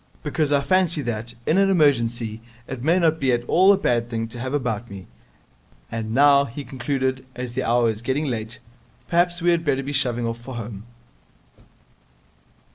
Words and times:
Because 0.23 0.51
I 0.51 0.61
fancy 0.61 1.03
that, 1.03 1.35
in 1.45 1.59
an 1.59 1.69
emergency, 1.69 2.41
it 2.67 2.81
may 2.81 2.97
not 2.97 3.19
be 3.19 3.31
at 3.33 3.43
all 3.43 3.71
a 3.71 3.77
bad 3.77 4.09
thing 4.09 4.27
to 4.29 4.39
have 4.39 4.51
about 4.55 4.89
me. 4.89 5.05
And 5.91 6.11
now,' 6.11 6.45
he 6.45 6.63
concluded, 6.63 7.23
'as 7.35 7.53
the 7.53 7.61
hour 7.63 7.87
is 7.87 8.01
getting 8.01 8.25
late, 8.25 8.57
perhaps 9.07 9.43
we 9.43 9.51
had 9.51 9.63
better 9.63 9.83
be 9.83 9.93
shoving 9.93 10.25
off 10.25 10.39
for 10.39 10.55
home.' 10.55 10.85